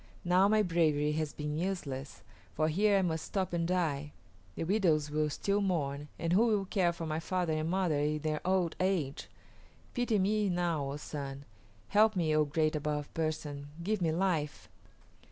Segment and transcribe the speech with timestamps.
[0.25, 2.23] Now my bravery has been useless,
[2.55, 4.13] for here I must stop and die.
[4.55, 8.17] The widows will still mourn, and who will care for my father and mother in
[8.17, 9.29] their old age?
[9.93, 11.45] Pity me now, O Sun;
[11.89, 13.67] help me, O Great Above Person!
[13.83, 14.69] Give me life!"